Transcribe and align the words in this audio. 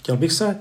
Chtěl 0.00 0.16
bych 0.16 0.32
se 0.32 0.58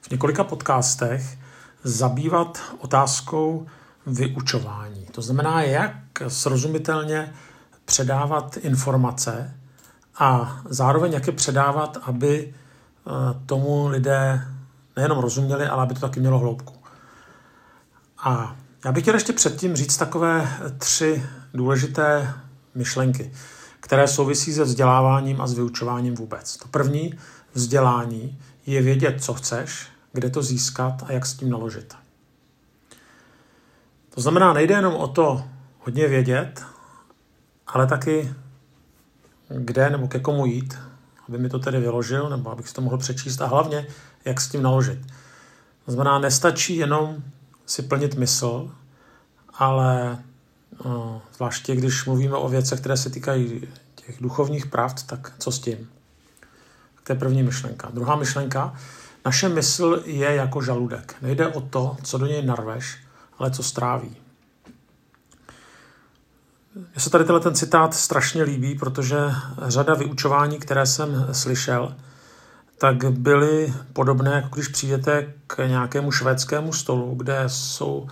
v 0.00 0.10
několika 0.10 0.44
podcastech 0.44 1.38
zabývat 1.82 2.62
otázkou 2.78 3.66
vyučování. 4.06 5.06
To 5.06 5.22
znamená, 5.22 5.62
jak 5.62 5.92
srozumitelně 6.28 7.34
předávat 7.84 8.56
informace 8.56 9.54
a 10.18 10.58
zároveň 10.68 11.12
jak 11.12 11.26
je 11.26 11.32
předávat, 11.32 11.98
aby 12.02 12.54
eh, 12.54 13.10
tomu 13.46 13.86
lidé 13.86 14.48
nejenom 14.96 15.18
rozuměli, 15.18 15.66
ale 15.66 15.82
aby 15.82 15.94
to 15.94 16.00
taky 16.00 16.20
mělo 16.20 16.38
hloubku. 16.38 16.74
A 18.18 18.56
já 18.84 18.92
bych 18.92 19.02
chtěl 19.02 19.14
ještě 19.14 19.32
předtím 19.32 19.76
říct 19.76 19.96
takové 19.96 20.58
tři 20.78 21.26
důležité 21.54 22.34
myšlenky, 22.74 23.32
které 23.84 24.08
souvisí 24.08 24.52
se 24.52 24.64
vzděláváním 24.64 25.40
a 25.40 25.46
s 25.46 25.54
vyučováním 25.54 26.14
vůbec. 26.14 26.56
To 26.56 26.68
první, 26.68 27.14
vzdělání, 27.52 28.38
je 28.66 28.82
vědět, 28.82 29.24
co 29.24 29.34
chceš, 29.34 29.86
kde 30.12 30.30
to 30.30 30.42
získat 30.42 31.02
a 31.06 31.12
jak 31.12 31.26
s 31.26 31.34
tím 31.34 31.50
naložit. 31.50 31.94
To 34.14 34.20
znamená, 34.20 34.52
nejde 34.52 34.74
jenom 34.74 34.94
o 34.94 35.08
to 35.08 35.44
hodně 35.78 36.08
vědět, 36.08 36.62
ale 37.66 37.86
taky 37.86 38.34
kde 39.48 39.90
nebo 39.90 40.08
ke 40.08 40.20
komu 40.20 40.46
jít, 40.46 40.78
aby 41.28 41.38
mi 41.38 41.48
to 41.48 41.58
tedy 41.58 41.80
vyložil, 41.80 42.30
nebo 42.30 42.50
abych 42.50 42.68
si 42.68 42.74
to 42.74 42.80
mohl 42.80 42.98
přečíst 42.98 43.40
a 43.40 43.46
hlavně, 43.46 43.86
jak 44.24 44.40
s 44.40 44.48
tím 44.48 44.62
naložit. 44.62 44.98
To 45.84 45.92
znamená, 45.92 46.18
nestačí 46.18 46.76
jenom 46.76 47.16
si 47.66 47.82
plnit 47.82 48.14
mysl, 48.14 48.70
ale 49.54 50.18
zvláště 51.34 51.76
když 51.76 52.04
mluvíme 52.04 52.36
o 52.36 52.48
věcech, 52.48 52.80
které 52.80 52.96
se 52.96 53.10
týkají 53.10 53.68
těch 53.94 54.16
duchovních 54.20 54.66
pravd, 54.66 55.02
tak 55.02 55.32
co 55.38 55.52
s 55.52 55.58
tím? 55.58 55.88
To 57.04 57.12
je 57.12 57.18
první 57.18 57.42
myšlenka. 57.42 57.90
Druhá 57.92 58.16
myšlenka, 58.16 58.74
naše 59.24 59.48
mysl 59.48 60.02
je 60.04 60.34
jako 60.34 60.62
žaludek. 60.62 61.16
Nejde 61.22 61.48
o 61.48 61.60
to, 61.60 61.96
co 62.02 62.18
do 62.18 62.26
něj 62.26 62.46
narveš, 62.46 62.96
ale 63.38 63.50
co 63.50 63.62
stráví. 63.62 64.16
Mně 66.74 67.00
se 67.00 67.10
tady 67.10 67.24
ten 67.40 67.54
citát 67.54 67.94
strašně 67.94 68.42
líbí, 68.42 68.74
protože 68.74 69.16
řada 69.66 69.94
vyučování, 69.94 70.58
které 70.58 70.86
jsem 70.86 71.28
slyšel, 71.32 71.94
tak 72.78 73.04
byly 73.10 73.74
podobné, 73.92 74.30
jako 74.30 74.48
když 74.54 74.68
přijdete 74.68 75.32
k 75.46 75.66
nějakému 75.66 76.12
švédskému 76.12 76.72
stolu, 76.72 77.14
kde 77.14 77.44
jsou 77.46 78.08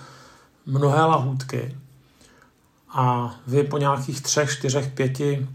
mnohé 0.66 1.00
lahůdky 1.00 1.76
a 2.92 3.34
vy 3.46 3.62
po 3.62 3.78
nějakých 3.78 4.20
třech, 4.20 4.50
čtyřech, 4.50 4.90
pěti 4.90 5.48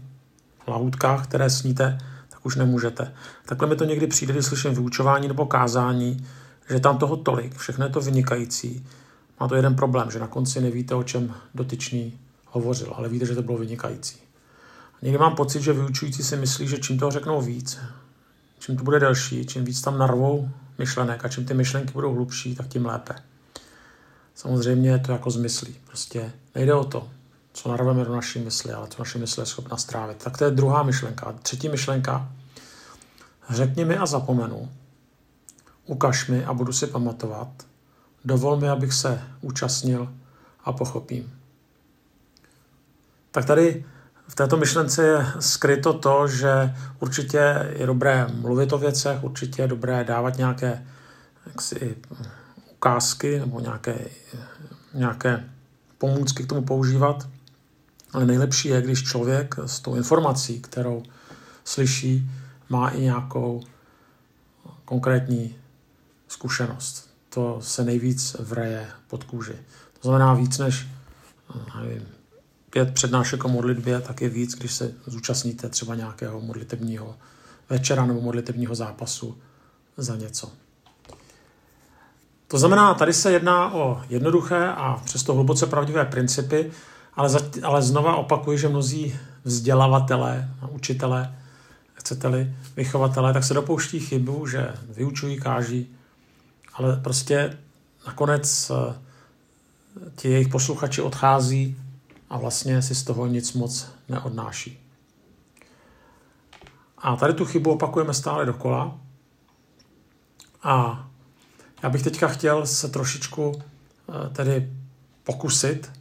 lahůdkách, 0.66 1.26
které 1.26 1.50
sníte, 1.50 1.98
tak 2.28 2.46
už 2.46 2.56
nemůžete. 2.56 3.14
Takhle 3.46 3.68
mi 3.68 3.76
to 3.76 3.84
někdy 3.84 4.06
přijde, 4.06 4.32
když 4.32 4.46
slyším 4.46 4.74
vyučování 4.74 5.28
nebo 5.28 5.46
kázání, 5.46 6.26
že 6.70 6.80
tam 6.80 6.98
toho 6.98 7.16
tolik, 7.16 7.56
všechno 7.56 7.84
je 7.84 7.90
to 7.90 8.00
vynikající. 8.00 8.86
Má 9.40 9.48
to 9.48 9.54
jeden 9.54 9.76
problém, 9.76 10.10
že 10.10 10.18
na 10.18 10.26
konci 10.26 10.60
nevíte, 10.60 10.94
o 10.94 11.02
čem 11.02 11.34
dotyčný 11.54 12.18
hovořil, 12.46 12.92
ale 12.96 13.08
víte, 13.08 13.26
že 13.26 13.34
to 13.34 13.42
bylo 13.42 13.58
vynikající. 13.58 14.16
Někdy 15.02 15.18
mám 15.18 15.36
pocit, 15.36 15.62
že 15.62 15.72
vyučující 15.72 16.22
si 16.22 16.36
myslí, 16.36 16.68
že 16.68 16.78
čím 16.78 16.98
toho 16.98 17.10
řeknou 17.10 17.40
víc, 17.40 17.78
čím 18.58 18.76
to 18.76 18.84
bude 18.84 19.00
delší, 19.00 19.46
čím 19.46 19.64
víc 19.64 19.80
tam 19.80 19.98
narvou 19.98 20.50
myšlenek 20.78 21.24
a 21.24 21.28
čím 21.28 21.44
ty 21.44 21.54
myšlenky 21.54 21.92
budou 21.92 22.14
hlubší, 22.14 22.54
tak 22.54 22.68
tím 22.68 22.86
lépe. 22.86 23.14
Samozřejmě 24.34 24.98
to 24.98 25.12
jako 25.12 25.30
zmyslí. 25.30 25.76
Prostě 25.86 26.32
nejde 26.54 26.74
o 26.74 26.84
to, 26.84 27.08
co 27.58 27.68
narveme 27.68 28.04
do 28.04 28.14
naší 28.14 28.38
mysli, 28.38 28.72
ale 28.72 28.88
co 28.88 29.02
naše 29.02 29.18
mysl 29.18 29.40
je 29.40 29.46
schopna 29.46 29.76
strávit. 29.76 30.24
Tak 30.24 30.38
to 30.38 30.44
je 30.44 30.50
druhá 30.50 30.82
myšlenka. 30.82 31.34
Třetí 31.42 31.68
myšlenka. 31.68 32.28
Řekni 33.50 33.84
mi 33.84 33.96
a 33.96 34.06
zapomenu. 34.06 34.70
Ukaž 35.86 36.28
mi 36.28 36.44
a 36.44 36.54
budu 36.54 36.72
si 36.72 36.86
pamatovat. 36.86 37.48
Dovol 38.24 38.56
mi, 38.56 38.68
abych 38.68 38.92
se 38.92 39.22
účastnil 39.40 40.14
a 40.64 40.72
pochopím. 40.72 41.32
Tak 43.30 43.44
tady 43.44 43.84
v 44.28 44.34
této 44.34 44.56
myšlence 44.56 45.06
je 45.06 45.26
skryto 45.40 45.92
to, 45.92 46.28
že 46.28 46.74
určitě 47.00 47.72
je 47.78 47.86
dobré 47.86 48.26
mluvit 48.34 48.72
o 48.72 48.78
věcech, 48.78 49.24
určitě 49.24 49.62
je 49.62 49.68
dobré 49.68 50.04
dávat 50.04 50.36
nějaké 50.36 50.86
jaksi, 51.46 51.96
ukázky 52.72 53.38
nebo 53.38 53.60
nějaké, 53.60 53.98
nějaké 54.94 55.44
pomůcky 55.98 56.42
k 56.42 56.48
tomu 56.48 56.62
používat. 56.62 57.28
Ale 58.12 58.26
nejlepší 58.26 58.68
je, 58.68 58.82
když 58.82 59.02
člověk 59.02 59.54
s 59.66 59.80
tou 59.80 59.94
informací, 59.94 60.60
kterou 60.60 61.02
slyší, 61.64 62.30
má 62.68 62.88
i 62.88 63.00
nějakou 63.00 63.62
konkrétní 64.84 65.54
zkušenost. 66.28 67.10
To 67.28 67.58
se 67.62 67.84
nejvíc 67.84 68.36
vreje 68.38 68.86
pod 69.08 69.24
kůži. 69.24 69.56
To 70.00 70.08
znamená 70.08 70.34
víc 70.34 70.58
než 70.58 70.86
nevím, 71.80 72.08
pět 72.70 72.94
přednášek 72.94 73.44
o 73.44 73.48
modlitbě, 73.48 74.00
tak 74.00 74.20
je 74.20 74.28
víc, 74.28 74.54
když 74.54 74.74
se 74.74 74.92
zúčastníte 75.06 75.68
třeba 75.68 75.94
nějakého 75.94 76.40
modlitebního 76.40 77.16
večera 77.68 78.06
nebo 78.06 78.20
modlitebního 78.20 78.74
zápasu 78.74 79.38
za 79.96 80.16
něco. 80.16 80.52
To 82.48 82.58
znamená, 82.58 82.94
tady 82.94 83.12
se 83.12 83.32
jedná 83.32 83.74
o 83.74 84.02
jednoduché 84.08 84.68
a 84.68 85.02
přesto 85.04 85.34
hluboce 85.34 85.66
pravdivé 85.66 86.04
principy, 86.04 86.70
ale, 87.18 87.28
za, 87.28 87.40
ale 87.62 87.82
znova 87.82 88.16
opakuji, 88.16 88.58
že 88.58 88.68
mnozí 88.68 89.18
vzdělavatelé, 89.44 90.48
učitelé, 90.70 91.34
chcete-li, 91.94 92.54
vychovatelé, 92.76 93.32
tak 93.32 93.44
se 93.44 93.54
dopouští 93.54 94.00
chybu, 94.00 94.46
že 94.46 94.74
vyučují, 94.88 95.40
káží, 95.40 95.96
ale 96.74 96.96
prostě 96.96 97.58
nakonec 98.06 98.70
eh, 98.70 98.94
ti 100.16 100.28
jejich 100.28 100.48
posluchači 100.48 101.02
odchází 101.02 101.76
a 102.30 102.38
vlastně 102.38 102.82
si 102.82 102.94
z 102.94 103.02
toho 103.02 103.26
nic 103.26 103.52
moc 103.52 103.86
neodnáší. 104.08 104.78
A 106.98 107.16
tady 107.16 107.34
tu 107.34 107.44
chybu 107.44 107.72
opakujeme 107.72 108.14
stále 108.14 108.46
dokola. 108.46 108.98
A 110.62 111.06
já 111.82 111.90
bych 111.90 112.02
teďka 112.02 112.28
chtěl 112.28 112.66
se 112.66 112.88
trošičku 112.88 113.52
eh, 113.58 114.28
tedy 114.28 114.72
pokusit 115.24 115.97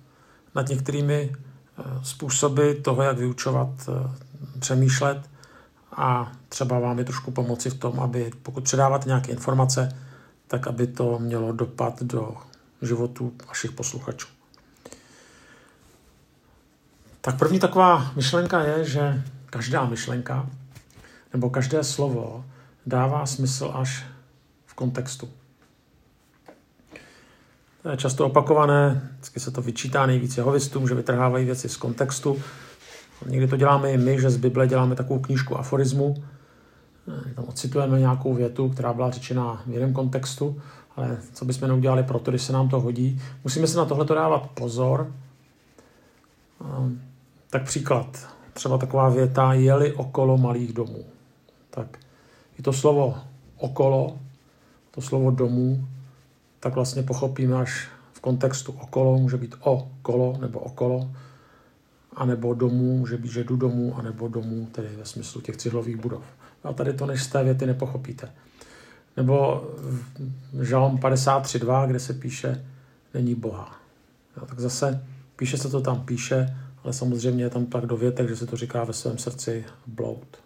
nad 0.57 0.69
některými 0.69 1.35
eh, 1.35 1.83
způsoby 2.03 2.71
toho, 2.71 3.03
jak 3.03 3.17
vyučovat, 3.17 3.69
eh, 3.89 4.09
přemýšlet 4.59 5.29
a 5.95 6.31
třeba 6.49 6.79
vám 6.79 6.99
je 6.99 7.05
trošku 7.05 7.31
pomoci 7.31 7.69
v 7.69 7.79
tom, 7.79 7.99
aby 7.99 8.31
pokud 8.41 8.63
předáváte 8.63 9.07
nějaké 9.07 9.31
informace, 9.31 9.97
tak 10.47 10.67
aby 10.67 10.87
to 10.87 11.19
mělo 11.19 11.51
dopad 11.51 12.03
do 12.03 12.35
životu 12.81 13.33
vašich 13.47 13.71
posluchačů. 13.71 14.27
Tak 17.21 17.37
první 17.37 17.59
taková 17.59 18.11
myšlenka 18.15 18.61
je, 18.61 18.85
že 18.85 19.23
každá 19.49 19.85
myšlenka 19.85 20.49
nebo 21.33 21.49
každé 21.49 21.83
slovo 21.83 22.45
dává 22.85 23.25
smysl 23.25 23.71
až 23.75 24.05
v 24.65 24.73
kontextu. 24.73 25.29
To 27.87 27.91
je 27.91 27.97
často 27.97 28.25
opakované, 28.25 29.09
vždycky 29.13 29.39
se 29.39 29.51
to 29.51 29.61
vyčítá 29.61 30.05
nejvíc 30.05 30.37
jehovistům, 30.37 30.87
že 30.87 30.95
vytrhávají 30.95 31.45
věci 31.45 31.69
z 31.69 31.77
kontextu. 31.77 32.37
Někdy 33.25 33.47
to 33.47 33.57
děláme 33.57 33.91
i 33.91 33.97
my, 33.97 34.21
že 34.21 34.29
z 34.29 34.37
Bible 34.37 34.67
děláme 34.67 34.95
takovou 34.95 35.19
knížku 35.19 35.57
aforismu, 35.57 36.23
tam 37.35 37.45
ocitujeme 37.47 37.99
nějakou 37.99 38.33
větu, 38.33 38.69
která 38.69 38.93
byla 38.93 39.11
řečena 39.11 39.63
v 39.65 39.69
jiném 39.69 39.93
kontextu, 39.93 40.61
ale 40.95 41.17
co 41.33 41.45
bychom 41.45 41.67
neudělali 41.67 42.03
proto, 42.03 42.31
když 42.31 42.41
se 42.41 42.53
nám 42.53 42.69
to 42.69 42.79
hodí. 42.79 43.21
Musíme 43.43 43.67
se 43.67 43.77
na 43.77 43.85
tohle 43.85 44.05
dávat 44.05 44.47
pozor. 44.47 45.13
Tak 47.49 47.63
příklad, 47.63 48.27
třeba 48.53 48.77
taková 48.77 49.09
věta, 49.09 49.53
jeli 49.53 49.93
okolo 49.93 50.37
malých 50.37 50.73
domů. 50.73 51.05
Tak 51.69 51.97
i 52.59 52.61
to 52.61 52.73
slovo 52.73 53.17
okolo, 53.57 54.17
to 54.91 55.01
slovo 55.01 55.31
domů, 55.31 55.87
tak 56.67 56.75
vlastně 56.75 57.03
pochopíme 57.03 57.57
až 57.57 57.87
v 58.13 58.19
kontextu 58.19 58.71
okolo, 58.71 59.17
může 59.17 59.37
být 59.37 59.55
o 59.59 59.91
kolo 60.01 60.37
nebo 60.41 60.59
okolo, 60.59 61.11
anebo 62.15 62.53
domů, 62.53 62.97
může 62.97 63.17
být, 63.17 63.31
že 63.31 63.43
jdu 63.43 63.55
domů, 63.55 63.95
anebo 63.97 64.27
domů, 64.27 64.67
tedy 64.71 64.87
ve 64.97 65.05
smyslu 65.05 65.41
těch 65.41 65.57
cihlových 65.57 65.95
budov. 65.95 66.23
A 66.63 66.73
tady 66.73 66.93
to 66.93 67.05
než 67.05 67.23
z 67.23 67.27
té 67.27 67.43
věty 67.43 67.65
nepochopíte. 67.65 68.31
Nebo 69.17 69.63
Žalm 70.61 70.97
53.2, 70.97 71.87
kde 71.87 71.99
se 71.99 72.13
píše, 72.13 72.65
není 73.13 73.35
Boha. 73.35 73.75
Jo, 74.37 74.45
tak 74.45 74.59
zase 74.59 75.03
píše 75.35 75.57
se 75.57 75.69
to 75.69 75.81
tam, 75.81 76.05
píše, 76.05 76.57
ale 76.83 76.93
samozřejmě 76.93 77.43
je 77.43 77.49
tam 77.49 77.65
pak 77.65 77.85
dovětek, 77.85 78.29
že 78.29 78.35
se 78.35 78.45
to 78.45 78.57
říká 78.57 78.83
ve 78.83 78.93
svém 78.93 79.17
srdci 79.17 79.65
bloud. 79.85 80.37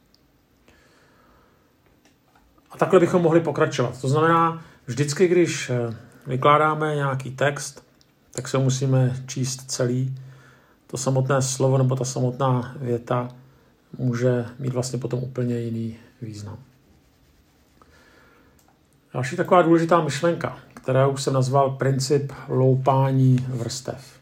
A 2.71 2.77
takhle 2.77 2.99
bychom 2.99 3.21
mohli 3.21 3.39
pokračovat. 3.39 4.01
To 4.01 4.07
znamená, 4.07 4.63
vždycky, 4.85 5.27
když 5.27 5.69
eh, 5.69 6.10
vykládáme 6.27 6.95
nějaký 6.95 7.31
text, 7.31 7.83
tak 8.31 8.47
se 8.47 8.57
musíme 8.57 9.23
číst 9.27 9.71
celý. 9.71 10.15
To 10.87 10.97
samotné 10.97 11.41
slovo 11.41 11.77
nebo 11.77 11.95
ta 11.95 12.05
samotná 12.05 12.75
věta 12.79 13.29
může 13.97 14.45
mít 14.59 14.73
vlastně 14.73 14.99
potom 14.99 15.19
úplně 15.19 15.59
jiný 15.59 15.97
význam. 16.21 16.57
Další 19.13 19.35
taková 19.35 19.61
důležitá 19.61 20.01
myšlenka, 20.01 20.57
kterou 20.73 21.17
jsem 21.17 21.33
nazval 21.33 21.69
princip 21.69 22.31
loupání 22.47 23.45
vrstev. 23.49 24.19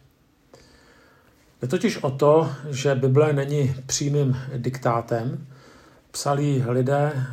Je 1.62 1.68
totiž 1.68 1.98
o 1.98 2.12
to, 2.12 2.52
že 2.70 2.96
Bible 2.96 3.34
není 3.34 3.76
přímým 3.86 4.38
diktátem. 4.58 5.48
Psali 6.12 6.64
lidé, 6.68 7.26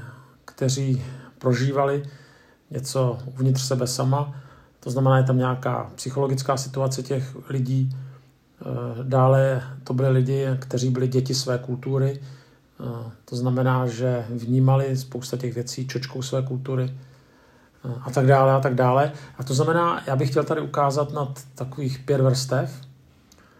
kteří 0.45 1.05
prožívali 1.39 2.03
něco 2.71 3.19
uvnitř 3.27 3.63
sebe 3.63 3.87
sama, 3.87 4.41
to 4.87 4.91
znamená, 4.91 5.19
je 5.19 5.25
tam 5.25 5.39
nějaká 5.39 5.91
psychologická 5.95 6.57
situace 6.57 7.03
těch 7.03 7.37
lidí. 7.49 7.91
Eh, 8.61 8.65
dále 9.03 9.63
to 9.85 9.95
byly 9.95 10.09
lidi, 10.09 10.47
kteří 10.59 10.91
byli 10.91 11.09
děti 11.09 11.35
své 11.35 11.59
kultury, 11.59 12.21
eh, 12.21 13.11
to 13.25 13.37
znamená, 13.37 13.87
že 13.87 14.27
vnímali 14.31 14.97
spousta 14.97 15.37
těch 15.37 15.55
věcí 15.55 15.87
čočkou 15.87 16.23
své 16.23 16.43
kultury 16.43 16.95
eh, 17.85 17.95
a 18.05 18.11
tak 18.11 18.27
dále 18.27 18.53
a 18.53 18.61
tak 18.61 18.75
dále. 18.75 19.13
A 19.39 19.43
to 19.43 19.55
znamená, 19.55 20.03
já 20.07 20.17
bych 20.17 20.31
chtěl 20.31 20.45
tady 20.45 20.61
ukázat 20.61 21.13
na 21.13 21.35
takových 21.55 21.99
pět 21.99 22.21
vrstev, 22.21 22.81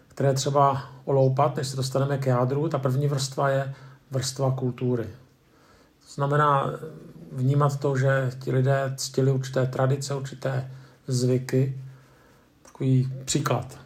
které 0.07 0.33
třeba 0.33 0.83
oloupat, 1.05 1.55
než 1.55 1.67
se 1.67 1.77
dostaneme 1.77 2.17
k 2.17 2.25
jádru. 2.25 2.69
Ta 2.69 2.79
první 2.79 3.07
vrstva 3.07 3.49
je 3.49 3.73
vrstva 4.11 4.51
kultury. 4.51 5.07
To 6.05 6.13
znamená 6.13 6.71
vnímat 7.31 7.79
to, 7.79 7.97
že 7.97 8.31
ti 8.39 8.51
lidé 8.51 8.93
ctili 8.95 9.31
určité 9.31 9.65
tradice, 9.65 10.15
určité 10.15 10.71
zvyky. 11.07 11.77
Takový 12.63 13.11
příklad. 13.25 13.79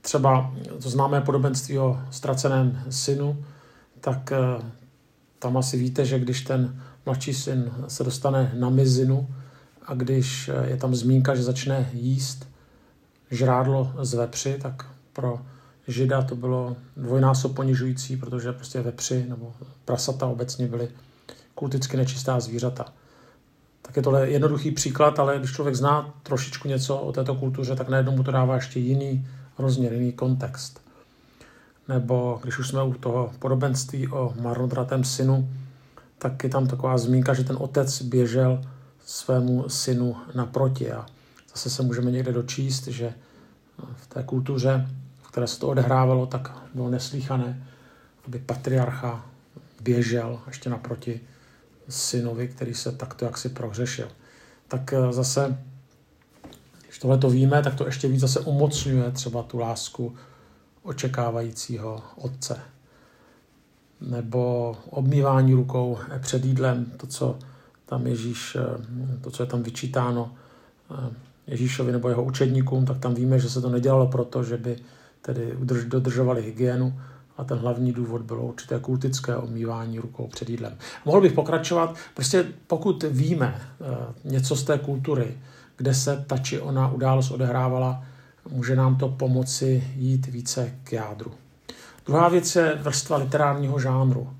Třeba 0.00 0.54
to 0.82 0.90
známé 0.90 1.20
podobenství 1.20 1.78
o 1.78 2.00
ztraceném 2.10 2.82
synu, 2.90 3.44
tak 4.00 4.32
eh, 4.32 4.62
tam 5.38 5.56
asi 5.56 5.78
víte, 5.78 6.04
že 6.04 6.18
když 6.18 6.40
ten 6.40 6.82
mladší 7.06 7.34
syn 7.34 7.72
se 7.88 8.04
dostane 8.04 8.52
na 8.58 8.70
mizinu 8.70 9.28
a 9.86 9.94
když 9.94 10.48
eh, 10.48 10.70
je 10.70 10.76
tam 10.76 10.94
zmínka, 10.94 11.34
že 11.34 11.42
začne 11.42 11.90
jíst 11.92 12.48
žrádlo 13.30 13.94
z 14.00 14.14
vepři, 14.14 14.58
tak 14.62 14.86
pro 15.12 15.40
žida 15.88 16.22
to 16.22 16.36
bylo 16.36 16.76
dvojnásob 16.96 17.54
ponižující, 17.54 18.16
protože 18.16 18.52
prostě 18.52 18.80
vepři 18.80 19.26
nebo 19.28 19.54
prasata 19.84 20.26
obecně 20.26 20.66
byly 20.66 20.88
kulticky 21.54 21.96
nečistá 21.96 22.40
zvířata. 22.40 22.92
Tak 23.82 23.96
je 23.96 24.02
tohle 24.02 24.30
jednoduchý 24.30 24.70
příklad, 24.70 25.18
ale 25.18 25.38
když 25.38 25.52
člověk 25.52 25.76
zná 25.76 26.14
trošičku 26.22 26.68
něco 26.68 26.96
o 26.96 27.12
této 27.12 27.34
kultuře, 27.34 27.76
tak 27.76 27.88
najednou 27.88 28.16
mu 28.16 28.22
to 28.22 28.30
dává 28.30 28.54
ještě 28.54 28.80
jiný 28.80 29.28
rozměr, 29.58 29.92
jiný 29.92 30.12
kontext. 30.12 30.80
Nebo 31.88 32.38
když 32.42 32.58
už 32.58 32.68
jsme 32.68 32.82
u 32.82 32.94
toho 32.94 33.32
podobenství 33.38 34.08
o 34.08 34.34
marnotratém 34.40 35.04
synu, 35.04 35.48
tak 36.18 36.44
je 36.44 36.50
tam 36.50 36.66
taková 36.66 36.98
zmínka, 36.98 37.34
že 37.34 37.44
ten 37.44 37.56
otec 37.60 38.02
běžel 38.02 38.60
svému 39.06 39.68
synu 39.68 40.16
naproti. 40.34 40.92
A 40.92 41.06
zase 41.50 41.70
se 41.70 41.82
můžeme 41.82 42.10
někde 42.10 42.32
dočíst, 42.32 42.86
že 42.86 43.14
v 43.96 44.06
té 44.06 44.22
kultuře, 44.22 44.88
v 45.22 45.30
které 45.30 45.46
se 45.46 45.60
to 45.60 45.68
odehrávalo, 45.68 46.26
tak 46.26 46.52
bylo 46.74 46.90
neslíchané, 46.90 47.66
aby 48.26 48.38
patriarcha 48.38 49.26
běžel 49.80 50.40
ještě 50.46 50.70
naproti 50.70 51.20
synovi, 51.88 52.48
který 52.48 52.74
se 52.74 52.92
takto 52.92 53.24
jaksi 53.24 53.48
prohřešil. 53.48 54.08
Tak 54.68 54.92
eh, 54.92 55.12
zase, 55.12 55.58
když 56.84 56.98
tohle 56.98 57.18
to 57.18 57.30
víme, 57.30 57.62
tak 57.62 57.74
to 57.74 57.86
ještě 57.86 58.08
víc 58.08 58.20
zase 58.20 58.40
umocňuje 58.40 59.10
třeba 59.10 59.42
tu 59.42 59.58
lásku 59.58 60.14
očekávajícího 60.82 62.02
otce. 62.16 62.60
Nebo 64.00 64.76
obmývání 64.90 65.54
rukou 65.54 65.98
před 66.20 66.44
jídlem, 66.44 66.92
to, 66.96 67.06
co 67.06 67.38
tam 67.86 68.06
Ježíš, 68.06 68.56
eh, 68.56 69.18
to, 69.20 69.30
co 69.30 69.42
je 69.42 69.46
tam 69.46 69.62
vyčítáno 69.62 70.34
eh, 70.90 71.14
Ježíšovi 71.46 71.92
nebo 71.92 72.08
jeho 72.08 72.24
učedníkům, 72.24 72.86
tak 72.86 72.98
tam 72.98 73.14
víme, 73.14 73.38
že 73.38 73.50
se 73.50 73.60
to 73.60 73.70
nedělalo 73.70 74.06
proto, 74.06 74.44
že 74.44 74.56
by 74.56 74.76
tedy 75.22 75.56
dodržovali 75.86 76.42
hygienu, 76.42 77.00
a 77.38 77.44
ten 77.44 77.58
hlavní 77.58 77.92
důvod 77.92 78.22
bylo 78.22 78.42
určité 78.42 78.78
kultické 78.78 79.36
omývání 79.36 79.98
rukou 79.98 80.26
před 80.26 80.50
jídlem. 80.50 80.76
Mohl 81.04 81.20
bych 81.20 81.32
pokračovat. 81.32 81.94
Prostě 82.14 82.44
pokud 82.66 83.04
víme 83.10 83.60
eh, 83.60 83.84
něco 84.24 84.56
z 84.56 84.64
té 84.64 84.78
kultury, 84.78 85.38
kde 85.76 85.94
se 85.94 86.24
ta 86.26 86.38
či 86.38 86.60
ona 86.60 86.92
událost 86.92 87.30
odehrávala, 87.30 88.04
může 88.50 88.76
nám 88.76 88.96
to 88.96 89.08
pomoci 89.08 89.84
jít 89.96 90.26
více 90.26 90.74
k 90.84 90.92
jádru. 90.92 91.32
Druhá 92.06 92.28
věc 92.28 92.56
je 92.56 92.78
vrstva 92.82 93.16
literárního 93.16 93.80
žánru. 93.80 94.30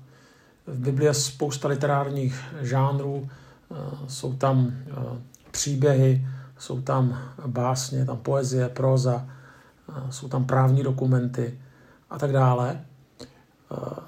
V 0.67 0.79
Biblii 0.79 1.07
je 1.07 1.13
spousta 1.13 1.67
literárních 1.67 2.41
žánrů, 2.61 3.29
eh, 3.29 3.75
jsou 4.07 4.33
tam 4.33 4.71
eh, 4.73 4.93
příběhy, 5.51 6.27
jsou 6.57 6.81
tam 6.81 7.19
básně, 7.47 8.05
tam 8.05 8.17
poezie, 8.17 8.69
próza, 8.69 9.27
jsou 10.09 10.27
tam 10.27 10.45
právní 10.45 10.83
dokumenty 10.83 11.59
a 12.09 12.19
tak 12.19 12.31
dále. 12.31 12.81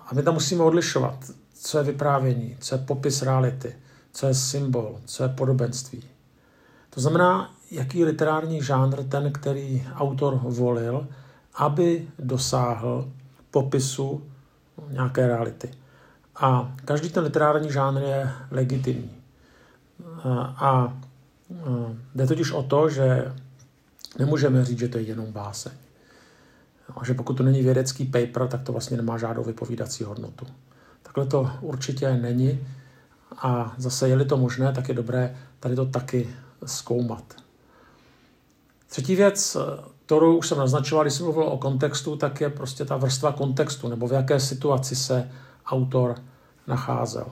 A 0.07 0.09
my 0.13 0.23
tam 0.23 0.33
musíme 0.33 0.63
odlišovat, 0.63 1.31
co 1.53 1.77
je 1.77 1.83
vyprávění, 1.83 2.57
co 2.59 2.75
je 2.75 2.81
popis 2.81 3.21
reality, 3.21 3.75
co 4.13 4.27
je 4.27 4.33
symbol, 4.33 4.99
co 5.05 5.23
je 5.23 5.29
podobenství. 5.29 6.03
To 6.89 7.01
znamená, 7.01 7.51
jaký 7.71 8.05
literární 8.05 8.63
žánr 8.63 9.03
ten, 9.03 9.33
který 9.33 9.87
autor 9.95 10.39
volil, 10.43 11.07
aby 11.55 12.07
dosáhl 12.19 13.11
popisu 13.51 14.23
nějaké 14.89 15.27
reality. 15.27 15.71
A 16.35 16.75
každý 16.85 17.09
ten 17.09 17.23
literární 17.23 17.71
žánr 17.71 18.01
je 18.01 18.31
legitimní. 18.51 19.15
A 20.45 20.97
jde 22.15 22.27
totiž 22.27 22.51
o 22.51 22.63
to, 22.63 22.89
že 22.89 23.33
nemůžeme 24.19 24.65
říct, 24.65 24.79
že 24.79 24.87
to 24.87 24.97
je 24.97 25.03
jenom 25.03 25.31
báseň. 25.31 25.71
A 26.97 27.05
že 27.05 27.13
pokud 27.13 27.33
to 27.33 27.43
není 27.43 27.61
vědecký 27.61 28.05
paper, 28.05 28.47
tak 28.47 28.61
to 28.61 28.71
vlastně 28.71 28.97
nemá 28.97 29.17
žádnou 29.17 29.43
vypovídací 29.43 30.03
hodnotu. 30.03 30.45
Takhle 31.03 31.25
to 31.25 31.51
určitě 31.61 32.13
není 32.13 32.59
a 33.37 33.73
zase 33.77 34.09
je-li 34.09 34.25
to 34.25 34.37
možné, 34.37 34.73
tak 34.73 34.89
je 34.89 34.95
dobré 34.95 35.35
tady 35.59 35.75
to 35.75 35.85
taky 35.85 36.29
zkoumat. 36.65 37.23
Třetí 38.89 39.15
věc, 39.15 39.57
kterou 40.05 40.37
už 40.37 40.47
jsem 40.47 40.57
naznačoval, 40.57 41.03
když 41.03 41.13
jsem 41.13 41.25
mluvil 41.25 41.43
o 41.43 41.57
kontextu, 41.57 42.15
tak 42.15 42.41
je 42.41 42.49
prostě 42.49 42.85
ta 42.85 42.97
vrstva 42.97 43.31
kontextu, 43.31 43.87
nebo 43.87 44.07
v 44.07 44.11
jaké 44.11 44.39
situaci 44.39 44.95
se 44.95 45.31
autor 45.65 46.15
nacházel. 46.67 47.25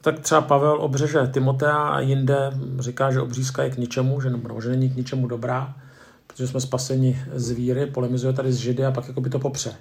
Tak 0.00 0.20
třeba 0.20 0.40
Pavel 0.40 0.80
obřeže 0.80 1.26
Timotea 1.26 1.76
a 1.76 2.00
jinde 2.00 2.50
říká, 2.78 3.10
že 3.10 3.20
obřízka 3.20 3.62
je 3.62 3.70
k 3.70 3.76
ničemu, 3.76 4.20
že, 4.20 4.30
nebo, 4.30 4.60
že 4.60 4.68
není 4.68 4.90
k 4.90 4.96
ničemu 4.96 5.26
dobrá 5.26 5.74
protože 6.26 6.48
jsme 6.48 6.60
spaseni 6.60 7.24
z 7.34 7.50
víry, 7.50 7.86
polemizuje 7.86 8.32
tady 8.32 8.52
s 8.52 8.56
Židy 8.56 8.86
a 8.86 8.90
pak 8.90 9.08
jako 9.08 9.20
by 9.20 9.30
to 9.30 9.38
popře. 9.38 9.74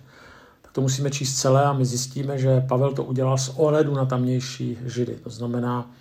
Tak 0.61 0.71
to 0.71 0.81
musíme 0.81 1.11
číst 1.11 1.39
celé 1.39 1.63
a 1.65 1.73
my 1.73 1.85
zjistíme, 1.85 2.39
že 2.39 2.61
Pavel 2.61 2.93
to 2.93 3.03
udělal 3.03 3.37
z 3.37 3.49
ohledu 3.49 3.93
na 3.93 4.05
tamnější 4.05 4.77
Židy. 4.85 5.15
To 5.23 5.29
znamená, 5.29 5.91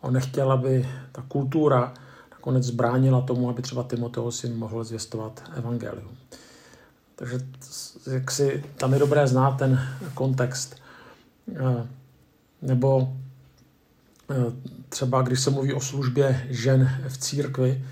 on 0.00 0.12
nechtěl, 0.12 0.52
aby 0.52 0.88
ta 1.12 1.24
kultura 1.28 1.94
nakonec 2.30 2.64
zbránila 2.64 3.20
tomu, 3.20 3.50
aby 3.50 3.62
třeba 3.62 3.82
Timoteus 3.82 4.44
jim 4.44 4.58
mohl 4.58 4.84
zvěstovat 4.84 5.42
evangelium. 5.56 6.16
Takže 7.16 7.38
jak 8.12 8.30
si, 8.30 8.64
tam 8.76 8.92
je 8.92 8.98
dobré 8.98 9.26
znát 9.26 9.50
ten 9.50 9.80
kontext. 10.14 10.76
Eh, 11.56 11.86
nebo 12.62 13.16
eh, 14.30 14.34
třeba, 14.88 15.22
když 15.22 15.40
se 15.40 15.50
mluví 15.50 15.72
o 15.72 15.80
službě 15.80 16.46
žen 16.50 17.02
v 17.08 17.18
církvi, 17.18 17.84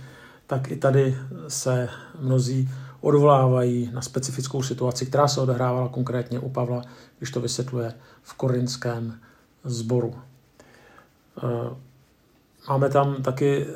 tak 0.49 0.71
i 0.71 0.77
tady 0.77 1.17
se 1.49 1.89
mnozí 2.21 2.71
odvolávají 3.01 3.91
na 3.93 4.03
specifickou 4.03 4.63
situaci, 4.63 5.07
která 5.07 5.29
se 5.29 5.41
odehrávala 5.41 5.89
konkrétně 5.89 6.41
u 6.41 6.49
Pavla, 6.49 6.83
když 7.19 7.31
to 7.31 7.41
vysvětluje 7.41 7.95
v 8.23 8.35
korinském 8.35 9.15
sboru. 9.65 10.15
Eh, 11.45 11.77
máme 12.69 12.89
tam 12.89 13.23
taky 13.23 13.67
eh, 13.67 13.73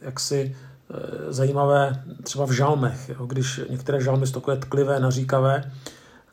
jaksi 0.00 0.56
eh, 0.90 1.32
zajímavé 1.32 2.04
třeba 2.22 2.46
v 2.46 2.50
žalmech, 2.50 3.10
když 3.26 3.60
některé 3.70 4.00
žalmy 4.00 4.26
jsou 4.26 4.32
takové 4.32 4.56
tklivé, 4.56 5.00
naříkavé, 5.00 5.72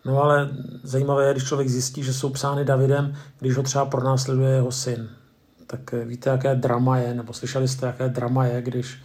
no 0.05 0.23
ale 0.23 0.49
zajímavé 0.83 1.27
je, 1.27 1.33
když 1.33 1.47
člověk 1.47 1.69
zjistí, 1.69 2.03
že 2.03 2.13
jsou 2.13 2.29
psány 2.29 2.65
Davidem, 2.65 3.15
když 3.39 3.57
ho 3.57 3.63
třeba 3.63 3.85
pronásleduje 3.85 4.51
jeho 4.51 4.71
syn. 4.71 5.09
Tak 5.67 5.93
víte, 6.05 6.29
jaké 6.29 6.55
drama 6.55 6.97
je, 6.97 7.13
nebo 7.13 7.33
slyšeli 7.33 7.67
jste, 7.67 7.85
jaké 7.85 8.09
drama 8.09 8.45
je, 8.45 8.61
když 8.61 8.99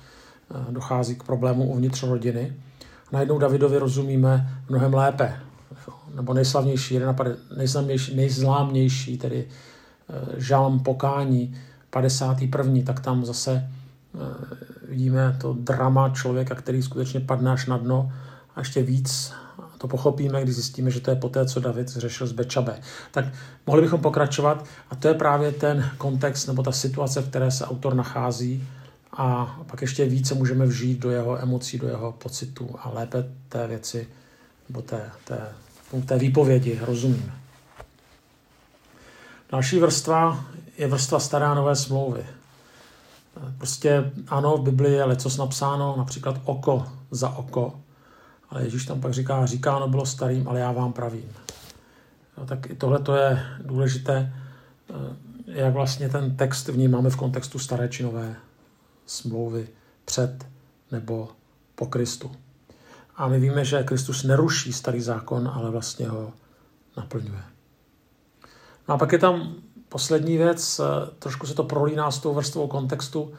dochází 0.71 1.15
k 1.15 1.23
problému 1.23 1.65
uvnitř 1.65 2.03
rodiny. 2.03 2.53
Najednou 3.13 3.39
Davidovi 3.39 3.79
rozumíme 3.79 4.63
mnohem 4.69 4.95
lépe. 4.95 5.37
Nebo 6.15 6.35
nejslavnější, 6.35 7.01
nejslavnější, 7.57 8.17
nejzlámější, 8.17 9.19
tedy 9.19 9.49
eh, 10.11 10.41
žalm 10.41 10.81
pokání, 10.81 11.55
51. 11.91 12.75
tak 12.87 13.01
tam 13.01 13.25
zase 13.25 13.53
eh, 13.53 14.19
vidíme 14.89 15.37
to 15.41 15.53
drama 15.53 16.09
člověka, 16.09 16.55
který 16.55 16.83
skutečně 16.83 17.21
padne 17.21 17.51
až 17.51 17.67
na 17.67 17.79
dno 17.79 18.13
a 18.57 18.61
ještě 18.61 18.83
víc 18.83 19.33
To 19.79 19.89
pochopíme, 19.89 20.43
když 20.43 20.55
zjistíme, 20.55 20.91
že 20.91 21.01
to 21.01 21.11
je 21.11 21.17
poté, 21.17 21.47
co 21.47 21.61
David 21.61 21.89
řešil 21.89 22.27
z 22.27 22.33
Bečabe. 22.33 22.81
Tak 23.11 23.25
mohli 23.67 23.83
bychom 23.83 24.01
pokračovat 24.01 24.65
a 24.91 24.97
to 24.97 25.09
je 25.09 25.15
právě 25.15 25.53
ten 25.53 25.91
kontext 25.99 26.49
nebo 26.49 26.63
ta 26.63 26.73
situace, 26.73 27.23
v 27.23 27.29
které 27.29 27.51
se 27.51 27.67
autor 27.67 27.95
nachází 27.95 28.69
a 29.17 29.59
pak 29.67 29.83
ještě 29.83 30.05
více 30.05 30.35
můžeme 30.35 30.67
vžít 30.67 30.99
do 30.99 31.11
jeho 31.11 31.43
emocí, 31.43 31.79
do 31.79 31.89
jeho 31.89 32.13
pocitů 32.13 32.77
a 32.79 32.91
lépe 32.91 33.25
té 33.49 33.67
věci 33.67 34.09
nebo 34.69 34.83
té, 34.83 35.11
té, 35.25 35.49
té 36.07 36.19
výpovědi 36.19 36.81
rozumíme. 36.83 37.33
Další 39.51 39.79
vrstva 39.79 40.45
je 40.79 40.87
vrstva 40.87 41.21
stará 41.21 41.55
nové 41.55 41.77
smlouvy. 41.77 42.27
Prostě 43.59 44.13
ano, 44.29 44.57
v 44.57 44.63
Biblii 44.63 44.95
je 44.95 45.05
lecos 45.05 45.37
napsáno, 45.37 45.95
například 45.99 46.41
oko 46.45 46.87
za 47.11 47.29
oko, 47.29 47.81
ale 48.51 48.65
Ježíš 48.65 48.85
tam 48.85 49.01
pak 49.01 49.13
říká, 49.13 49.47
říkáno 49.47 49.89
bylo 49.89 50.07
starým, 50.07 50.49
ale 50.49 50.61
já 50.61 50.73
vám 50.73 50.93
pravím. 50.93 51.33
No, 52.39 52.47
tak 52.47 52.71
i 52.71 52.75
tohle 52.75 53.01
je 53.21 53.47
důležité, 53.63 54.33
eh, 54.91 54.95
jak 55.47 55.73
vlastně 55.73 56.09
ten 56.09 56.37
text 56.37 56.69
vnímáme 56.69 57.11
v 57.11 57.17
kontextu 57.17 57.59
staré 57.59 57.89
či 57.89 58.03
nové 58.03 58.37
smlouvy 59.07 59.69
před 60.05 60.47
nebo 60.93 61.29
po 61.75 61.87
Kristu. 61.87 62.33
A 63.17 63.29
my 63.29 63.41
víme, 63.41 63.65
že 63.65 63.83
Kristus 63.83 64.23
neruší 64.23 64.73
starý 64.73 65.01
zákon, 65.01 65.49
ale 65.55 65.71
vlastně 65.71 66.09
ho 66.09 66.33
naplňuje. 66.97 67.43
No 68.89 68.95
a 68.95 68.99
pak 68.99 69.13
je 69.13 69.19
tam 69.19 69.55
poslední 69.89 70.37
věc, 70.37 70.81
eh, 70.81 71.11
trošku 71.19 71.47
se 71.47 71.55
to 71.55 71.65
prolíná 71.65 72.11
s 72.11 72.19
tou 72.19 72.35
vrstvou 72.35 72.69
kontextu. 72.69 73.33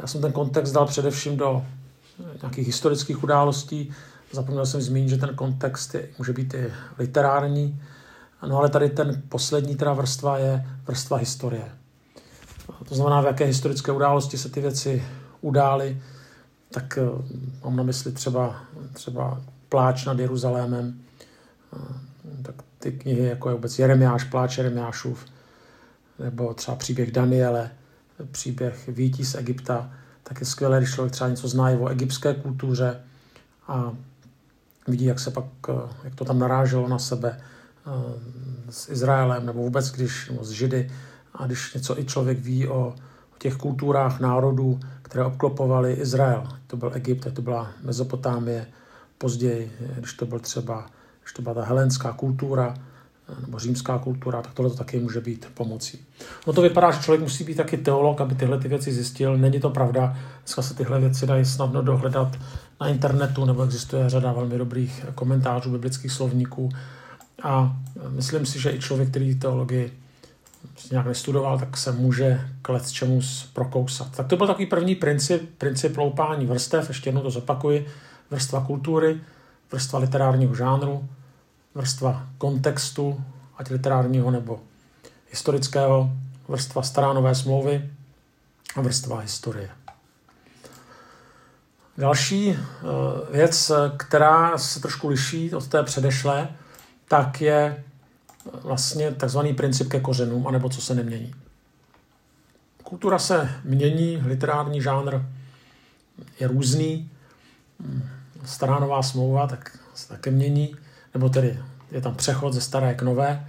Já 0.00 0.06
jsem 0.06 0.20
ten 0.20 0.32
kontext 0.32 0.74
dal 0.74 0.86
především 0.86 1.36
do 1.36 1.64
nějakých 2.42 2.66
historických 2.66 3.24
událostí. 3.24 3.92
Zapomněl 4.32 4.66
jsem 4.66 4.82
zmínit, 4.82 5.08
že 5.08 5.16
ten 5.16 5.34
kontext 5.34 5.94
je, 5.94 6.08
může 6.18 6.32
být 6.32 6.54
i 6.54 6.72
literární. 6.98 7.82
No 8.46 8.58
ale 8.58 8.68
tady 8.68 8.90
ten 8.90 9.22
poslední 9.28 9.76
teda 9.76 9.92
vrstva 9.92 10.38
je 10.38 10.66
vrstva 10.86 11.16
historie. 11.16 11.81
To 12.88 12.94
znamená, 12.94 13.20
v 13.20 13.26
jaké 13.26 13.44
historické 13.44 13.92
události 13.92 14.38
se 14.38 14.48
ty 14.48 14.60
věci 14.60 15.04
udály, 15.40 16.02
tak 16.70 16.98
eh, 16.98 17.02
mám 17.64 17.76
na 17.76 17.82
mysli 17.82 18.12
třeba, 18.12 18.62
třeba 18.92 19.40
pláč 19.68 20.04
nad 20.04 20.18
Jeruzalémem, 20.18 21.00
eh, 21.72 22.42
tak 22.42 22.54
ty 22.78 22.92
knihy, 22.92 23.24
jako 23.24 23.48
je 23.48 23.54
vůbec 23.54 23.78
Jeremiáš, 23.78 24.24
pláč 24.24 24.58
Jeremiášův, 24.58 25.24
nebo 26.18 26.54
třeba 26.54 26.76
příběh 26.76 27.12
Daniele, 27.12 27.70
příběh 28.30 28.88
Vítí 28.88 29.24
z 29.24 29.34
Egypta, 29.34 29.90
tak 30.22 30.40
je 30.40 30.46
skvělé, 30.46 30.78
když 30.78 30.94
člověk 30.94 31.12
třeba 31.12 31.30
něco 31.30 31.48
zná 31.48 31.64
o 31.64 31.88
egyptské 31.88 32.34
kultuře 32.34 33.00
a 33.68 33.92
vidí, 34.88 35.04
jak 35.04 35.20
se 35.20 35.30
pak, 35.30 35.44
eh, 35.68 35.72
jak 36.04 36.14
to 36.14 36.24
tam 36.24 36.38
naráželo 36.38 36.88
na 36.88 36.98
sebe 36.98 37.40
s 38.70 38.88
Izraelem, 38.88 39.46
nebo 39.46 39.62
vůbec 39.62 39.90
když, 39.90 40.28
nebo 40.28 40.44
s 40.44 40.50
Židy, 40.50 40.90
a 41.34 41.46
když 41.46 41.74
něco 41.74 41.98
i 41.98 42.04
člověk 42.04 42.38
ví 42.38 42.68
o, 42.68 42.78
o 43.34 43.38
těch 43.38 43.56
kulturách 43.56 44.20
národů, 44.20 44.80
které 45.02 45.24
obklopovaly 45.24 45.92
Izrael, 45.92 46.48
to 46.66 46.76
byl 46.76 46.90
Egypt, 46.94 47.28
to 47.32 47.42
byla 47.42 47.70
Mezopotámie, 47.82 48.66
později, 49.18 49.72
když 49.98 50.12
to 50.12 50.26
byl 50.26 50.38
třeba, 50.38 50.86
když 51.22 51.32
to 51.32 51.42
byla 51.42 51.54
ta 51.54 51.64
helenská 51.64 52.12
kultura, 52.12 52.74
nebo 53.40 53.58
římská 53.58 53.98
kultura, 53.98 54.42
tak 54.42 54.54
tohle 54.54 54.70
to 54.70 54.76
taky 54.76 55.00
může 55.00 55.20
být 55.20 55.46
pomocí. 55.54 56.00
No 56.46 56.52
to 56.52 56.62
vypadá, 56.62 56.90
že 56.90 57.02
člověk 57.02 57.22
musí 57.22 57.44
být 57.44 57.54
taky 57.54 57.76
teolog, 57.76 58.20
aby 58.20 58.34
tyhle 58.34 58.58
ty 58.58 58.68
věci 58.68 58.92
zjistil. 58.92 59.38
Není 59.38 59.60
to 59.60 59.70
pravda. 59.70 60.16
Dneska 60.44 60.62
se 60.62 60.74
tyhle 60.74 61.00
věci 61.00 61.26
dají 61.26 61.44
snadno 61.44 61.82
dohledat 61.82 62.38
na 62.80 62.88
internetu, 62.88 63.44
nebo 63.44 63.62
existuje 63.62 64.10
řada 64.10 64.32
velmi 64.32 64.58
dobrých 64.58 65.06
komentářů 65.14 65.70
biblických 65.70 66.12
slovníků. 66.12 66.70
A 67.42 67.76
myslím 68.08 68.46
si, 68.46 68.60
že 68.60 68.72
i 68.72 68.78
člověk, 68.78 69.10
který 69.10 69.34
teologii 69.34 69.92
nějak 70.90 71.06
nestudoval, 71.06 71.58
tak 71.58 71.76
se 71.76 71.92
může 71.92 72.48
k 72.62 72.82
čemu 72.90 73.20
prokousat. 73.52 74.16
Tak 74.16 74.26
to 74.26 74.36
byl 74.36 74.46
takový 74.46 74.66
první 74.66 74.94
princip, 74.94 75.58
princip 75.58 75.96
loupání 75.96 76.46
vrstev, 76.46 76.88
ještě 76.88 77.08
jednou 77.08 77.22
to 77.22 77.30
zopakuji, 77.30 77.86
vrstva 78.30 78.64
kultury, 78.66 79.20
vrstva 79.72 79.98
literárního 79.98 80.54
žánru, 80.54 81.08
vrstva 81.74 82.26
kontextu, 82.38 83.24
ať 83.58 83.70
literárního 83.70 84.30
nebo 84.30 84.60
historického, 85.30 86.10
vrstva 86.48 86.82
stará 86.82 87.12
nové 87.12 87.34
smlouvy 87.34 87.90
a 88.76 88.80
vrstva 88.80 89.18
historie. 89.18 89.68
Další 91.98 92.50
eh, 92.50 92.56
věc, 93.32 93.72
která 93.96 94.58
se 94.58 94.80
trošku 94.80 95.08
liší 95.08 95.54
od 95.54 95.68
té 95.68 95.82
předešlé, 95.82 96.48
tak 97.08 97.40
je 97.40 97.84
vlastně 98.62 99.12
takzvaný 99.12 99.54
princip 99.54 99.88
ke 99.88 100.00
kořenům, 100.00 100.46
anebo 100.46 100.68
co 100.68 100.80
se 100.80 100.94
nemění. 100.94 101.34
Kultura 102.82 103.18
se 103.18 103.50
mění, 103.64 104.16
literární 104.16 104.82
žánr 104.82 105.20
je 106.40 106.48
různý, 106.48 107.10
stará 108.44 108.78
nová 108.78 109.02
smlouva 109.02 109.46
tak 109.46 109.78
se 109.94 110.08
také 110.08 110.30
mění, 110.30 110.76
nebo 111.14 111.28
tedy 111.28 111.58
je 111.90 112.00
tam 112.00 112.14
přechod 112.14 112.52
ze 112.52 112.60
staré 112.60 112.94
k 112.94 113.02
nové. 113.02 113.48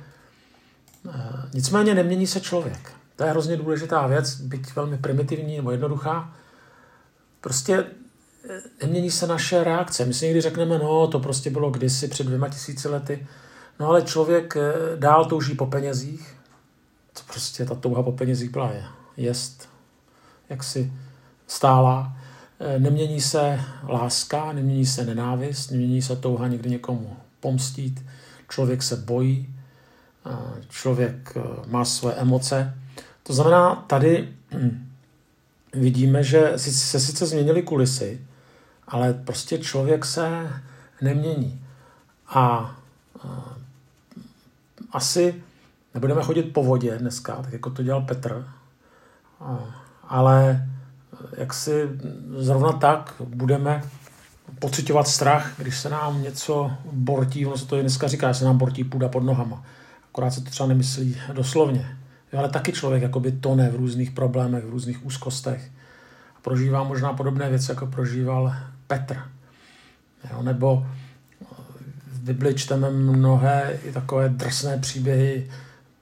Nicméně 1.53 1.95
nemění 1.95 2.27
se 2.27 2.41
člověk. 2.41 2.91
To 3.15 3.23
je 3.23 3.29
hrozně 3.29 3.57
důležitá 3.57 4.07
věc, 4.07 4.35
byť 4.35 4.75
velmi 4.75 4.97
primitivní 4.97 5.57
nebo 5.57 5.71
jednoduchá. 5.71 6.33
Prostě 7.41 7.85
nemění 8.81 9.11
se 9.11 9.27
naše 9.27 9.63
reakce. 9.63 10.05
My 10.05 10.13
si 10.13 10.25
někdy 10.25 10.41
řekneme, 10.41 10.79
no 10.79 11.07
to 11.07 11.19
prostě 11.19 11.49
bylo 11.49 11.71
kdysi 11.71 12.07
před 12.07 12.23
dvěma 12.23 12.49
tisíci 12.49 12.87
lety, 12.87 13.27
No 13.79 13.87
ale 13.87 14.01
člověk 14.01 14.57
eh, 14.57 14.97
dál 14.97 15.25
touží 15.25 15.55
po 15.55 15.65
penězích. 15.65 16.35
To 17.13 17.19
prostě 17.27 17.65
ta 17.65 17.75
touha 17.75 18.03
po 18.03 18.11
penězích 18.11 18.49
byla 18.49 18.71
je, 18.71 18.83
jest 19.17 19.69
jaksi 20.49 20.93
stála. 21.47 22.17
Eh, 22.59 22.79
nemění 22.79 23.21
se 23.21 23.59
láska, 23.87 24.51
nemění 24.51 24.85
se 24.85 25.05
nenávist, 25.05 25.71
nemění 25.71 26.01
se 26.01 26.15
touha 26.15 26.47
někdy 26.47 26.69
někomu 26.69 27.17
pomstít. 27.39 28.05
Člověk 28.49 28.83
se 28.83 28.95
bojí, 28.95 29.53
člověk 30.69 31.33
eh, 31.35 31.41
má 31.67 31.85
své 31.85 32.13
emoce. 32.13 32.77
To 33.23 33.33
znamená, 33.33 33.75
tady 33.75 34.29
hm, 34.51 34.91
vidíme, 35.73 36.23
že 36.23 36.53
se 36.55 36.99
sice 36.99 37.25
změnily 37.25 37.63
kulisy, 37.63 38.21
ale 38.87 39.13
prostě 39.13 39.57
člověk 39.57 40.05
se 40.05 40.49
nemění. 41.01 41.61
A 42.27 42.75
asi 44.93 45.43
nebudeme 45.93 46.23
chodit 46.23 46.43
po 46.43 46.63
vodě 46.63 46.97
dneska, 46.97 47.35
tak 47.35 47.53
jako 47.53 47.69
to 47.69 47.83
dělal 47.83 48.01
Petr, 48.01 48.47
ale 50.07 50.67
jak 51.37 51.53
si 51.53 51.89
zrovna 52.37 52.71
tak 52.71 53.13
budeme 53.25 53.83
pocitovat 54.59 55.07
strach, 55.07 55.53
když 55.57 55.77
se 55.77 55.89
nám 55.89 56.23
něco 56.23 56.71
bortí, 56.91 57.45
ono 57.45 57.57
se 57.57 57.65
to 57.65 57.81
dneska 57.81 58.07
říká, 58.07 58.31
že 58.31 58.39
se 58.39 58.45
nám 58.45 58.57
bortí 58.57 58.83
půda 58.83 59.09
pod 59.09 59.23
nohama. 59.23 59.63
Akorát 60.09 60.31
se 60.31 60.41
to 60.41 60.49
třeba 60.49 60.67
nemyslí 60.67 61.17
doslovně. 61.33 61.97
Jo, 62.33 62.39
ale 62.39 62.49
taky 62.49 62.71
člověk 62.71 63.03
jakoby 63.03 63.31
tone 63.31 63.69
v 63.69 63.75
různých 63.75 64.11
problémech, 64.11 64.65
v 64.65 64.69
různých 64.69 65.05
úzkostech. 65.05 65.71
Prožívá 66.41 66.83
možná 66.83 67.13
podobné 67.13 67.49
věci, 67.49 67.71
jako 67.71 67.87
prožíval 67.87 68.55
Petr. 68.87 69.21
Jo, 70.31 70.43
nebo 70.43 70.87
Bibli 72.23 72.55
čteme 72.55 72.91
mnohé 72.91 73.79
i 73.83 73.91
takové 73.91 74.29
drsné 74.29 74.77
příběhy 74.77 75.51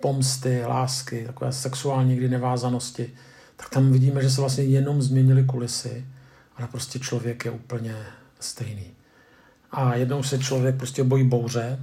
pomsty, 0.02 0.64
lásky, 0.66 1.24
takové 1.28 1.52
sexuální 1.52 2.10
někdy 2.10 2.30
nevázanosti, 2.30 3.14
tak 3.58 3.70
tam 3.70 3.92
vidíme, 3.92 4.22
že 4.22 4.30
se 4.30 4.42
vlastně 4.42 4.64
jenom 4.64 5.02
změnily 5.02 5.44
kulisy, 5.44 6.06
ale 6.58 6.68
prostě 6.68 7.00
člověk 7.00 7.46
je 7.46 7.52
úplně 7.52 7.96
stejný. 8.40 8.86
A 9.72 9.96
jednou 9.96 10.24
se 10.24 10.40
člověk 10.40 10.76
prostě 10.76 11.04
bojí 11.04 11.24
bouře, 11.24 11.80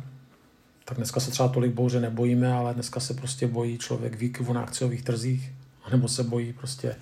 tak 0.85 0.97
dneska 0.97 1.21
se 1.21 1.31
třeba 1.31 1.49
tolik 1.49 1.73
bouře 1.73 2.01
nebojíme, 2.01 2.53
ale 2.53 2.75
dneska 2.75 3.01
se 3.01 3.15
prostě 3.15 3.47
bojí 3.47 3.79
člověk 3.79 4.19
výkyvu 4.19 4.53
na 4.53 4.63
akciových 4.63 5.03
trzích, 5.03 5.53
nebo 5.91 6.09
se 6.09 6.23
bojí 6.23 6.53
prostě 6.53 6.97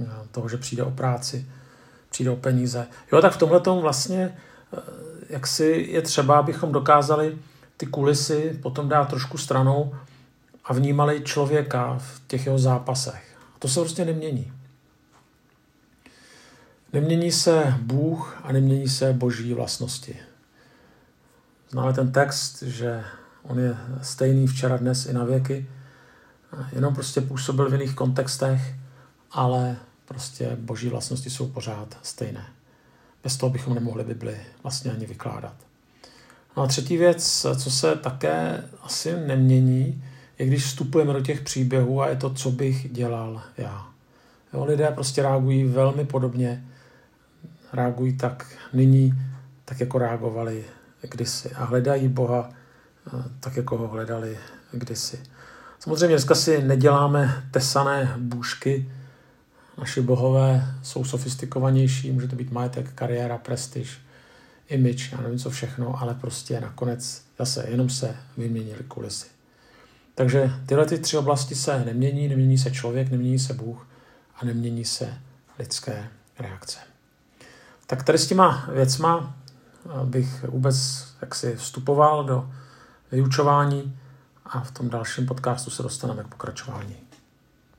eh, 0.00 0.06
toho, 0.30 0.48
že 0.48 0.56
přijde 0.56 0.82
o 0.82 0.90
práci, 0.90 1.46
přijde 2.10 2.30
o 2.30 2.36
peníze. 2.36 2.86
Jo, 3.12 3.20
tak 3.20 3.32
v 3.32 3.38
tomhle 3.38 3.60
vlastně 3.80 4.24
eh, 4.24 4.51
jak 5.28 5.46
si 5.46 5.86
je 5.90 6.02
třeba, 6.02 6.38
abychom 6.38 6.72
dokázali 6.72 7.38
ty 7.76 7.86
kulisy 7.86 8.58
potom 8.62 8.88
dát 8.88 9.08
trošku 9.08 9.38
stranou 9.38 9.94
a 10.64 10.72
vnímali 10.72 11.20
člověka 11.20 11.98
v 11.98 12.22
těch 12.26 12.46
jeho 12.46 12.58
zápasech. 12.58 13.36
A 13.56 13.58
to 13.58 13.68
se 13.68 13.80
prostě 13.80 14.04
nemění. 14.04 14.52
Nemění 16.92 17.32
se 17.32 17.74
Bůh 17.80 18.40
a 18.42 18.52
nemění 18.52 18.88
se 18.88 19.12
boží 19.12 19.54
vlastnosti. 19.54 20.16
Známe 21.70 21.92
ten 21.92 22.12
text, 22.12 22.62
že 22.62 23.04
on 23.42 23.58
je 23.58 23.76
stejný 24.02 24.46
včera, 24.46 24.76
dnes 24.76 25.06
i 25.06 25.12
na 25.12 25.24
věky. 25.24 25.66
Jenom 26.72 26.94
prostě 26.94 27.20
působil 27.20 27.70
v 27.70 27.72
jiných 27.72 27.94
kontextech, 27.94 28.74
ale 29.30 29.76
prostě 30.04 30.56
boží 30.56 30.88
vlastnosti 30.88 31.30
jsou 31.30 31.48
pořád 31.48 31.98
stejné. 32.02 32.46
Bez 33.24 33.36
toho 33.36 33.50
bychom 33.50 33.74
nemohli 33.74 34.04
Bibli 34.04 34.36
vlastně 34.62 34.90
ani 34.90 35.06
vykládat. 35.06 35.54
No 36.56 36.62
a 36.62 36.66
třetí 36.66 36.96
věc, 36.96 37.46
co 37.58 37.70
se 37.70 37.96
také 37.96 38.64
asi 38.82 39.16
nemění, 39.26 40.04
je 40.38 40.46
když 40.46 40.64
vstupujeme 40.64 41.12
do 41.12 41.20
těch 41.20 41.40
příběhů 41.40 42.02
a 42.02 42.08
je 42.08 42.16
to, 42.16 42.34
co 42.34 42.50
bych 42.50 42.92
dělal 42.92 43.42
já. 43.58 43.86
Jo, 44.52 44.64
lidé 44.64 44.90
prostě 44.94 45.22
reagují 45.22 45.64
velmi 45.64 46.04
podobně, 46.04 46.64
reagují 47.72 48.16
tak 48.16 48.46
nyní, 48.72 49.14
tak 49.64 49.80
jako 49.80 49.98
reagovali 49.98 50.64
kdysi 51.00 51.50
a 51.54 51.64
hledají 51.64 52.08
Boha 52.08 52.50
eh, 52.50 53.10
tak, 53.40 53.56
jako 53.56 53.78
ho 53.78 53.88
hledali 53.88 54.38
kdysi. 54.72 55.20
Samozřejmě 55.78 56.08
dneska 56.08 56.34
si 56.34 56.62
neděláme 56.62 57.44
tesané 57.50 58.14
bůžky, 58.18 58.92
naši 59.78 60.00
bohové 60.00 60.74
jsou 60.82 61.04
sofistikovanější, 61.04 62.12
může 62.12 62.28
to 62.28 62.36
být 62.36 62.50
majetek, 62.50 62.92
kariéra, 62.92 63.38
prestiž, 63.38 63.98
image, 64.68 65.12
já 65.12 65.20
nevím 65.20 65.38
co 65.38 65.50
všechno, 65.50 66.02
ale 66.02 66.14
prostě 66.14 66.60
nakonec 66.60 67.22
zase 67.38 67.66
jenom 67.68 67.90
se 67.90 68.16
vyměnily 68.36 68.84
kulisy. 68.88 69.26
Takže 70.14 70.52
tyhle 70.66 70.86
ty 70.86 70.98
tři 70.98 71.16
oblasti 71.16 71.54
se 71.54 71.84
nemění, 71.84 72.28
nemění 72.28 72.58
se 72.58 72.70
člověk, 72.70 73.10
nemění 73.10 73.38
se 73.38 73.54
Bůh 73.54 73.86
a 74.36 74.44
nemění 74.44 74.84
se 74.84 75.18
lidské 75.58 76.08
reakce. 76.38 76.78
Tak 77.86 78.02
tady 78.02 78.18
s 78.18 78.26
těma 78.26 78.66
věcma 78.72 79.36
bych 80.04 80.44
vůbec 80.44 81.06
jaksi 81.22 81.56
vstupoval 81.56 82.24
do 82.24 82.50
vyučování 83.12 83.98
a 84.44 84.60
v 84.60 84.70
tom 84.70 84.88
dalším 84.88 85.26
podcastu 85.26 85.70
se 85.70 85.82
dostaneme 85.82 86.24
k 86.24 86.26
pokračování. 86.26 86.96